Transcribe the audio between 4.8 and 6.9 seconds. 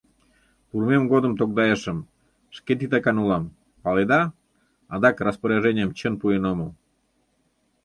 адак распоряженийым чын пуэн омыл.